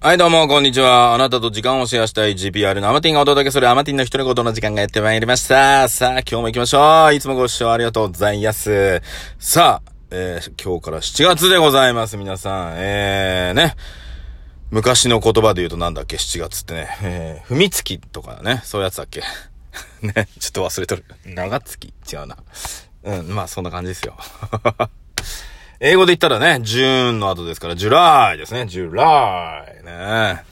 [0.00, 1.12] はい、どうも、こんにちは。
[1.12, 5.88] あなたと時間をシェアしたい GPR のアマティンがお届けするアマティンの一人ごとの時間がやってまいりました。
[5.88, 7.14] さあ、今日も行きましょう。
[7.14, 9.02] いつもご視聴ありがとうございます。
[9.40, 12.74] さあ、えー、今日から7月でございます、皆さん。
[12.76, 13.74] えー、ね。
[14.70, 16.88] 昔の言葉で言うとなんだっけ、7月ってね。
[17.02, 19.20] えー、踏みつきとかね、そういうやつだっけ？
[20.06, 21.04] ね、ちょっと忘れとる。
[21.24, 21.92] 長月？
[22.12, 22.36] 違うな。
[23.02, 24.16] うん、まあそんな感じですよ。
[25.80, 28.66] 英語で言ったらね、ジューンの後ですから、ジュライですね。
[28.66, 30.42] ジュライね。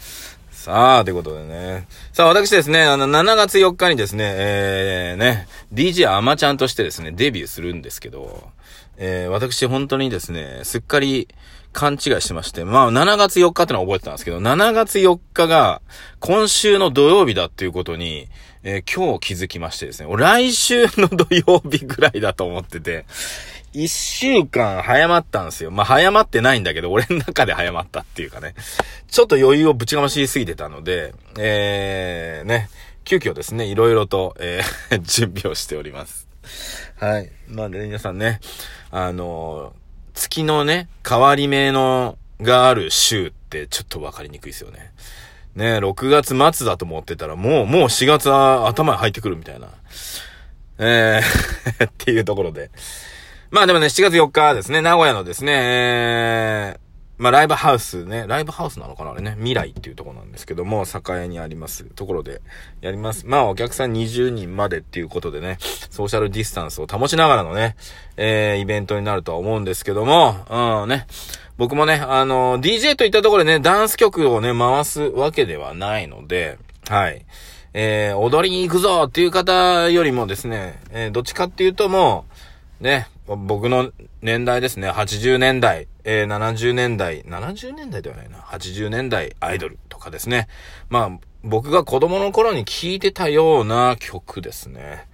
[0.52, 1.88] さあ、ということでね。
[2.12, 8.50] さあ、私ですね、あの、7月4日にですね、えー、ね、DJ アマちゃんとしてですね、デビューするんですけど、
[8.98, 11.26] えー、私本当にですね、すっかり
[11.72, 15.82] 勘違いしてまして、まあ、7月4日ってのは覚えてたんですけど、7月4日が
[16.20, 18.28] 今週の土曜日だっていうことに、
[18.62, 23.04] えー、今日気づきましてですね、来週の土曜日ぐらいだと思ってて、
[23.72, 25.70] 一週間早まったんですよ。
[25.70, 28.54] まあ、早まってないんだけど、俺の中で早まったっていうかね。
[29.08, 32.70] ちょっと余裕をぶちかましすぎてたので、えー、ね、
[33.04, 36.26] 急遽ですね、いろいろと、えー、 準備をしております。
[36.96, 37.30] はい。
[37.48, 38.40] まあね、皆さんね、
[38.90, 39.74] あの
[40.14, 44.92] 月のね、変わり目の、がある週ってちょっとわかりにくいですよね。
[45.54, 49.68] ね、6月末だと思ってたら、もう、もう4月は頭に入ってくるみたいな。
[50.78, 52.70] えー、 っていうところで。
[53.50, 56.80] まあでもね、7月4日ですね、名古屋のですね、えー、
[57.18, 62.42] まあライブハウスね、ライブハウスなのかなあれね、未来っていうところなんですけども、栄にありますところで。
[62.80, 63.26] やります。
[63.26, 65.58] まあお客さん20人までっていうことでね、
[65.90, 67.76] ソーシャルディスタンスを保ちながらのね、
[68.16, 71.06] えー、イベントになるとは思うんですけども、うんね、
[71.56, 76.58] 僕もね、あの、DJ といったところでね、ダンス曲をね、回すわけではないので、
[76.88, 77.24] はい。
[77.78, 82.24] えー、踊りに行くぞっていう方よりもですね、えー、どっちかっていうとも
[82.80, 83.90] う、ね、僕の
[84.22, 90.46] 年代ですね、80年代、えー、70年代、70年代ではないな、80年代アイドルとかですね。
[90.88, 91.10] まあ、
[91.42, 95.08] 僕が子供の頃に聴いてたような曲ですね。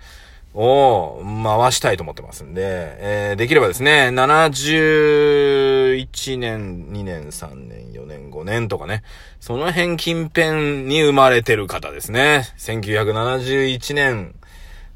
[0.55, 9.03] を回したいと思ってますんで、えー、できればですね、71年、2年、3年、4年、5年とかね、
[9.41, 12.43] その辺近辺に生まれてる方ですね。
[12.59, 14.35] 1971年、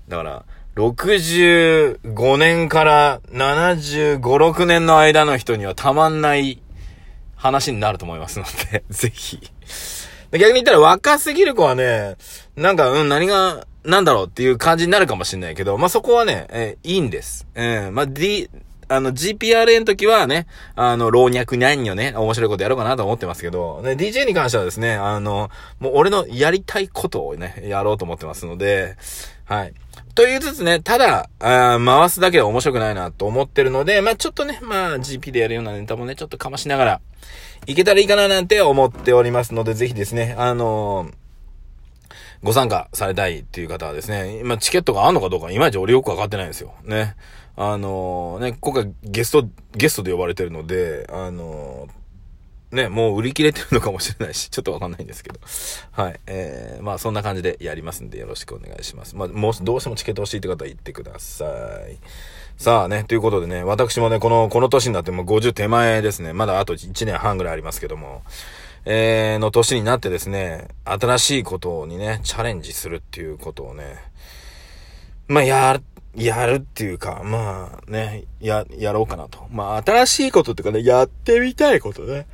[0.08, 0.44] だから、
[0.76, 6.60] 65年から75、6年の間の人にはたまんない
[7.34, 9.40] 話になると思いますので、 ぜひ。
[10.32, 12.16] 逆に言ったら若すぎる子はね、
[12.56, 17.46] なんか、うん、何が、なんだろうっていう感じになるかもしれないけど、まあ、そこはね、えー、いいんです。
[17.54, 18.50] えー、まあ、D、
[18.88, 25.48] あの、GPRA の時はね、あの、老若男女ね、面白いことやろうかなと思ってますけど、ね、DJ に関してはですね、あの、
[25.80, 28.96] もう俺のやりたいことをね、やろうと思ってますので、
[29.46, 29.72] はい。
[30.16, 37.00] と言いつつね、ただ、あ回すだけは面白くないなと思ってるので、まあちょっとね、まあ GP でやるようなネタもね、ちょっとかましながら、
[37.66, 41.12] いけたらいいかななんて思っておりますので、ぜひですね、あのー、
[42.42, 46.72] ご参加されたいっていう方はですね、今チケットがあんのかどうかいまいち俺よくわかってないんですよ。
[46.82, 47.14] ね。
[47.54, 52.05] あのー、ね、今回ゲスト、ゲストで呼ばれてるので、あのー、
[52.76, 55.40] ね、もう売り切れてるのかもしれないし、ちょっとわかんないんですけど。
[55.90, 56.20] はい。
[56.26, 59.16] えー、まあそんな感じでやりますんでよろしくお願いします。
[59.16, 61.46] まあ、もしどうしてもチケット欲しいって方は言ってくださ
[61.90, 61.98] い。
[62.56, 66.32] さあね、ということでね、私もね、この、この年になってもう50手前ですね。
[66.32, 68.22] まだあと1年半ぐらいありますけども、
[68.86, 73.96] えー、の年になってですね、新しいことにね、チャレンジするっていうことをね、
[75.28, 75.82] まあ、やる、
[76.14, 79.46] やるっていうか、まあね、や、やろうかなと。
[79.50, 82.26] まあ、新しいことっていうかね、やってみたいことね。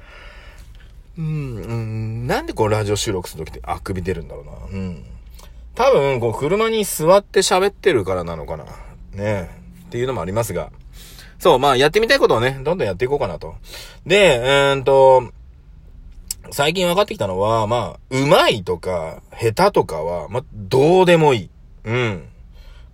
[1.19, 4.53] うん、うん、なんでこうラジオ収録するときってあくび出るんだろうな。
[4.71, 5.05] うん。
[5.75, 8.65] 多分、こう車に座って喋ってるからなのかな。
[9.15, 9.50] ね
[9.87, 10.71] っていうのもありますが。
[11.39, 13.55] そう、まあやってみたいことをね、どんどんやっていこうかなと。
[14.06, 15.33] で、えー、んと、
[16.50, 21.50] 最近分かってきたのは、まあ、うまいとか、下手とかは、まあ、どうでもいい。
[21.84, 22.29] うん。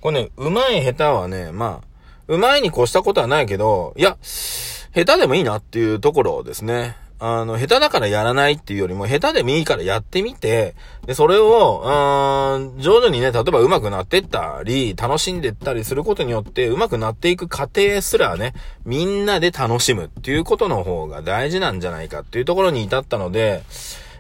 [0.01, 1.89] これね、うまい下手はね、まあ、
[2.29, 18.55] うまいに越したことはないけど、いや、下手でもいいなっていうところですね、あの、下手だからやらないっていうよりも、下手でもいいからやってみて、で、それを、うん、徐々にね、例えば上手くなってったり、楽しんでったりすることによって、上手くなっていく過程すらね、
[18.85, 23.63] みんなで楽しむっていうことの方が大事なんじゃないかっていうところに至ったので、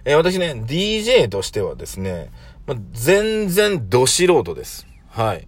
[0.04, 2.30] えー、私ね、DJ としてはですね、
[2.66, 4.86] ま全然ど素人です。
[5.08, 5.46] はい。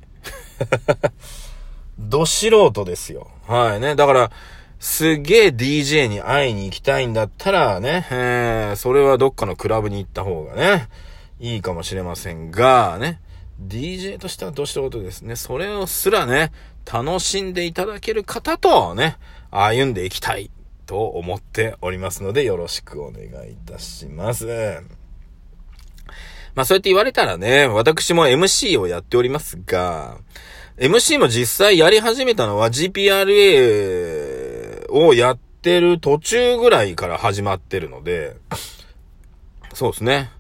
[1.99, 3.29] ど素人ですよ。
[3.47, 3.97] はいね。
[3.97, 4.31] だから、
[4.81, 10.88] すげえ DJ に会いに行きたいんだったらね、えー、それはどっかのクラブに行った方がね、
[11.38, 13.21] いいかもしれませんが、ね、
[13.62, 15.37] DJ としてはどうしたことですね。
[15.37, 16.50] それをすらね、
[16.91, 19.19] 楽しんでいただける方とね、
[19.50, 20.50] 歩んでいきたい
[20.87, 24.47] と思っておりますので、よろしくお願いいたします。
[26.55, 30.17] まあそうやって言われたらね、私も MC をやっておりますが、
[30.79, 34.39] MC も実際やり始めたのは GPRA
[34.90, 38.37] をやってる途中ぐらいから始まってるので、
[39.75, 40.31] そうですね。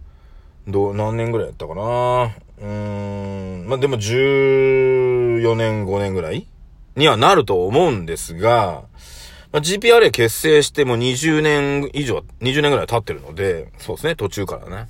[0.66, 6.46] どう、何年ぐらいやったかなうーん、まあ、でも14年、5年ぐらい
[6.96, 8.84] にはなると思うんですが、
[9.52, 14.88] まあ、GPRA 結成しても20年以上、20年ぐらい経ってるので、そうですね、途中からね。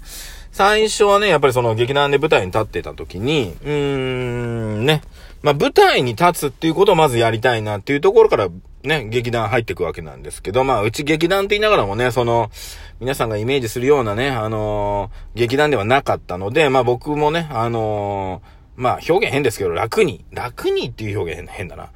[0.53, 5.03] 最初はね、やっぱりその劇団で舞台に立ってた時に、うーん、ね、
[5.43, 8.49] まあ、舞台に立つっていうことをまずやりたいなっていうところから
[8.83, 12.51] ね、劇団入ってくわけなんですけど、まあ、うち劇団って言いながらもね、その、
[12.99, 21.91] 皆さんがイメージするようなね、あのー、劇団ではなかったので、まあ僕もね、あのー、まあ表現変ですけど、楽に、楽にっていう表現変だな。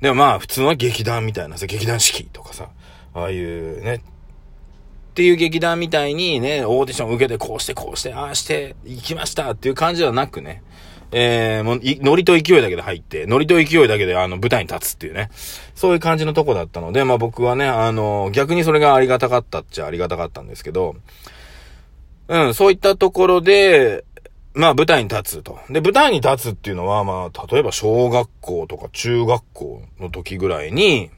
[0.00, 2.68] でもまあ普通の劇団みたいなさ、劇団四季とかさ、
[3.14, 4.00] ああいうね、っ
[5.14, 10.64] ていう劇団みたいにね、オーディション受けてこうしてこうして、ああして行きましたっていう感じではなくね、
[11.16, 15.30] えー、もう、ノリと勢いだけで入って、ノリと勢いだけであの舞台に立つっていうね。
[15.76, 20.96] そういう感じのとこだったので、まあ僕はね、あの、逆にそれがありがたかったっちゃありがたかったんですけど、
[22.26, 24.04] うん、そういったところで、
[24.54, 25.60] まあ舞台に立つと。
[25.70, 31.10] で、舞台に立つっていうのは、まあ、例えば小学校とか中学校の時ぐらいに、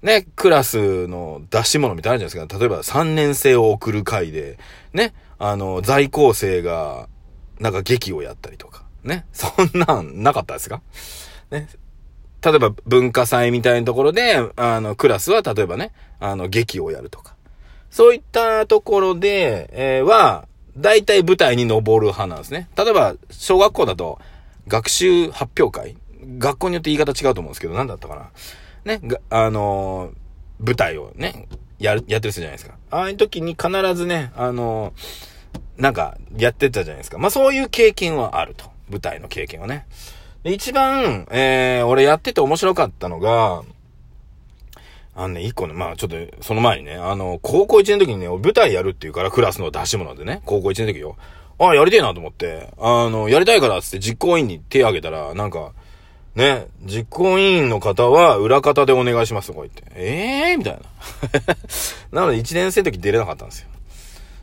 [0.00, 2.58] ね、クラスの出し物みたいなあるじゃないですか。
[2.58, 4.58] 例えば3年生を送る会で、
[4.94, 7.08] ね、あの、在校生が、
[7.60, 8.81] なんか劇をやったりとか。
[9.04, 9.26] ね。
[9.32, 10.80] そんなんなかったですか？
[11.50, 11.68] ね。
[12.44, 17.36] 例えば文化祭みたいなところで、あの、クラスは例えばね、あの、劇をやるとか。
[17.90, 22.68] そういったところで、えー、は、大体舞台に登る派なんですね。
[22.76, 24.18] 例えば、小学校だと、
[24.66, 25.96] 学習発表会
[26.38, 28.30] 学校によって言い方違うと思うんですけど、何だったかな。
[28.96, 29.00] ね、
[29.30, 31.46] あのー、舞台をね、
[31.78, 32.74] やる、やってる人じゃないですか。
[32.90, 37.18] ああいう時に必ずね、あのー、なんか、やってたじゃないですか。
[37.18, 38.71] まあそういう経験はあると。
[38.92, 39.86] 舞台の経験はね。
[40.44, 43.62] で、一番、えー、俺やってて面白かったのが、
[45.14, 51.16] あのね、一個ね、まあちょっと、その前にね、あの、高校1年の時にね、舞台やるっていうから、クラスの出し物でね、高校1年の時よ。
[51.58, 55.72] ああ、やりてえなと思って、あの、やりたいからっつって実行委員に手挙げたら、なんか、
[56.34, 59.84] ね、実行委員の方は裏方でお願いしますとか言って。
[59.94, 60.80] ええー、みたいな。
[62.22, 63.68] なので1年生の時出れなかったんですよ。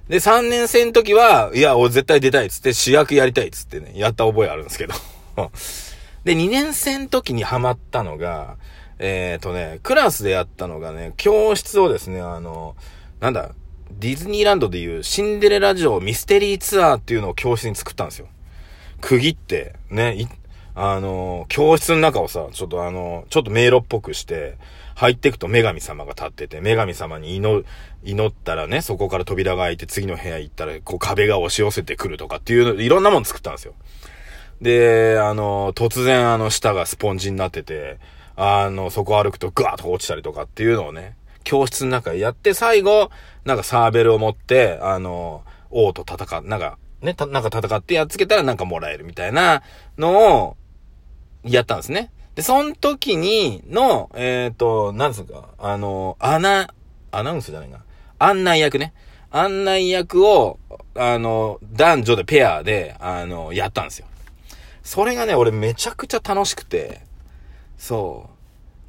[0.09, 4.95] で、3年生の時は、いや、俺絶対出たいっつって主役やりたいっつってね、やった覚えあるんですけど。
[6.25, 8.57] で、2年生の時にハマったのが、
[8.97, 12.75] えっ、ー、とね、クラスでやったのがね、教室をですね、あの、
[13.19, 13.51] なんだ、
[13.91, 18.27] ディズニーランドでいうシンデレラ城ミステリーツアーっていうのを教室に作ったんですよ。
[19.01, 20.27] 区切って、ね、
[20.81, 24.57] あの、教室の中をさ、ちょっとあの、ちょっと迷路っぽくして、
[24.95, 27.65] 入っていくと女神様が立ってて、女神様に祈、
[28.03, 33.73] 祈ったらね、そこから扉が開いて次の部屋行ったら、こう壁が押し寄せてくるとかっていう、いろんなもの作ったんですよ。
[34.61, 37.97] で、あの、突然あの、舌がスポンジになってて、
[38.37, 43.09] あの、そこ歩くとガーッと落ちたりとかっていうのをね、教室の中でやって、最後、
[43.43, 49.63] なんかサーベルを持って、あの、王と戦う、なんか、ね、なんか戦ってやっつけたらなんかもらえるみたいな
[49.97, 50.57] のを、
[51.43, 52.11] やったんですね。
[52.35, 56.73] で、その時にの、えっ、ー、と、なんですか、あの、アナ、
[57.11, 57.79] アナウンスじゃないな。
[58.19, 58.93] 案内役ね。
[59.31, 60.59] 案内役を、
[60.95, 64.07] あの、男女でペアで、あの、やったんですよ。
[64.83, 67.01] それがね、俺めちゃくちゃ楽しくて、
[67.77, 68.29] そ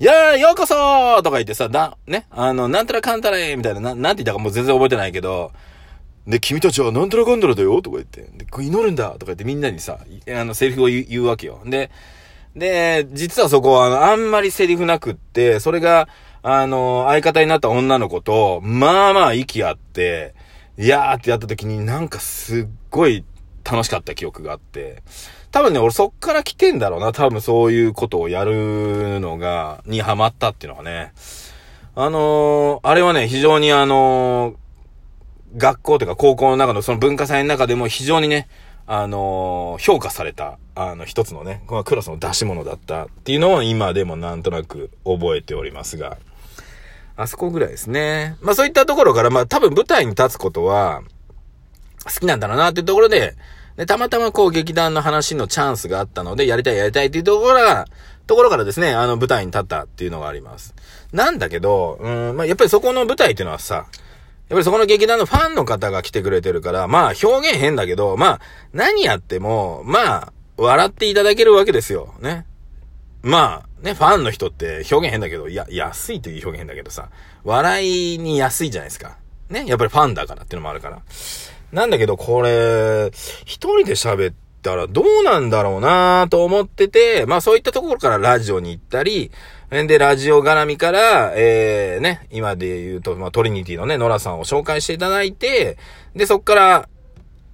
[0.01, 0.03] う。
[0.03, 5.53] いやー、ようこそーとか言ってさ、だ、ね、あの、なんたらかんたらえみたいな、な、なんて言ったかもう全然覚えてないけど、
[6.27, 11.61] で、君たちはなんたらかんたらだよとか言って、で、祈るんだとか言ってみんなにさ、あの、セリフを言うわけよ。
[11.67, 11.91] で、
[12.57, 16.09] で、実はそこは、あの、あんまりセリフなくって、それが、
[16.43, 20.35] あの、相方になった女の子と、まあまあ息あって、
[20.79, 23.25] いやーってやった時になんかすっごい
[23.65, 25.03] 楽しかった記憶があって、
[25.51, 27.13] 多分ね、俺そっから来てんだろうな。
[27.13, 31.13] 多分そういうことをやるのが、にハマったっていうのはね。
[31.97, 34.57] あのー、あれはね、非常にあのー、
[35.57, 38.49] 学校というか高校の中のその文化祭の中でも非常にね、
[38.93, 46.19] あのー、評価された、あの、一つのね、このクラスの出し物だったっていうのを今でもなんとなく覚えておりますが、
[47.15, 48.37] あそこぐらいですね。
[48.41, 51.03] まあそういったところから、まあ多分舞台に立つことは、
[52.05, 53.37] 好きなんだろうなっていうところで、
[53.77, 57.87] で、たまたまこう劇団の話のチャンスがあったので、やりたいやりたいっていうところが、
[58.27, 60.75] ところからですね、あの舞台に立ったっていうのがあります。
[61.13, 63.87] なんだけど、うん、まあやっぱりそこの舞台っていうのはさ、
[64.51, 68.41] やっぱりそこの劇団のファンの方が来てくれてるから、まあ表現変だけど、まあ
[68.73, 72.15] 何やっても、まあ笑っていただけるわけですよ。
[72.21, 72.47] ね。
[73.23, 77.11] まあね、ファンの人って表現変だけど、いや、安いという表現変だけどさ、
[77.45, 79.19] 笑いに安いじゃないですか。
[79.51, 81.01] ね、やっぱりファンだからっていうのもあるから。
[81.71, 83.13] なんだけど、これ、
[83.45, 89.31] 一人で喋ってたらどうなんだろうなと思ってて、まあそういったところからラジオに行ったり、
[89.71, 95.79] で、ラジオ絡みから、えー、ね、今で言うと、まあトリニティのね、ノラさんを紹介していただいて、
[96.15, 96.89] で、そっから、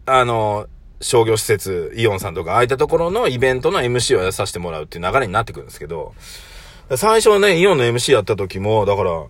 [0.06, 0.66] あの、
[1.00, 6.14] 商業施設、イオンさんとか、ああいったところのイベントの MC をやさせてもらうっていう流れになってくるんですけど、
[6.96, 9.24] 最初はね、イオンの MC やった時も、だから、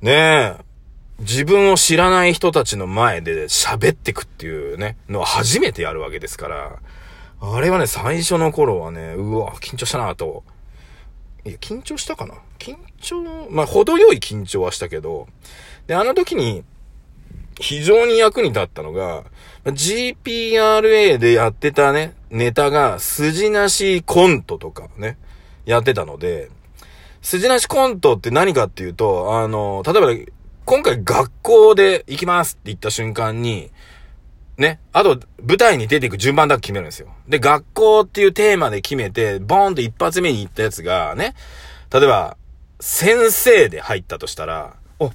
[0.00, 0.71] ねえ、
[1.18, 6.78] 自分を知らない人たちの前で喋ってくっていうね、のは初めてやるわけですから、
[7.40, 10.44] あれはね、最初の頃はね、うわ、緊張したなと。
[11.44, 12.34] いや、緊張したかな？
[12.58, 15.26] 緊張、まあ、程よい緊張はしたけど、
[15.88, 16.62] で、あの時に、
[17.60, 19.24] 非常に役に立ったのが、
[19.64, 25.18] GPRA でやってたね、ネタが、筋なしコントとかね、
[25.66, 26.48] やってたので、
[27.20, 30.32] 筋なしコントって何かっていうと、あの、例えば、
[30.64, 33.70] 今回学校で行きますって言った瞬間に、
[34.58, 37.08] ね、あと、舞台に出ていく順番だけ決めるんですよ。
[37.28, 41.34] で、学校っていうテーマで決めて、ボーンって一発目に行ったやつが、ね、
[41.92, 42.36] 例えば、
[42.80, 45.10] 先生で入ったとしたら、お、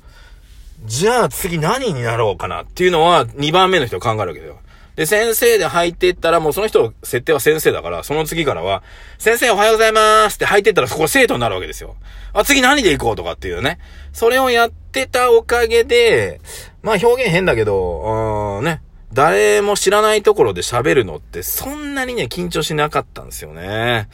[0.85, 4.59] じゃあ次何になろうかなっていうのは2番目の人考えるわけですよ。
[4.97, 8.81] で、先生で入っていったらもうその人、設定は先生だから、その次からは、
[9.19, 11.95] 先生おはようございますって入っていったらそこ生徒になるわけですよ。
[12.33, 13.77] あ、次何で行こうとかっていうね。
[14.11, 16.41] それをやってたおかげで、
[16.81, 18.81] まあ表現変だけど、うん、ね。
[19.13, 24.09] 誰も知らないところで喋るのってそんなにね、緊張しなかったんですよね。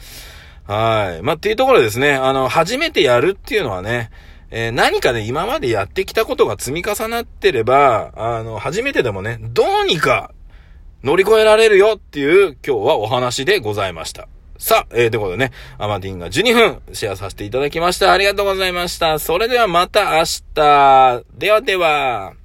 [0.66, 1.22] はい。
[1.22, 2.12] まあ、っていうところですね。
[2.14, 4.10] あの、初めてやるっていうのはね、
[4.50, 10.30] えー、何かね、今までやってきたことが積み重なってれば、あの、初めてでもね、どうにか
[11.04, 14.26] 乗り越えられるよっていう今日はお話でございました。
[14.56, 18.12] さあ、えー、ということでね、アマディンが12分シェアさせていただきました。
[18.12, 19.18] ありがとうございました。
[19.18, 21.22] それではまた明日。
[21.36, 22.34] ではでは。